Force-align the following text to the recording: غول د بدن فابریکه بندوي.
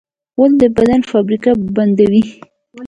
غول 0.35 0.51
د 0.61 0.63
بدن 0.77 1.01
فابریکه 1.09 1.51
بندوي. 1.75 2.23